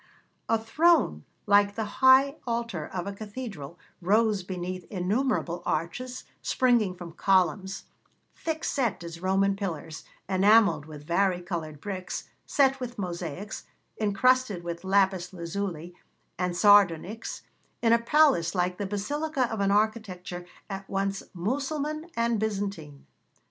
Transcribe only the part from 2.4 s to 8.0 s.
altar of a cathedral, rose beneath innumerable arches springing from columns,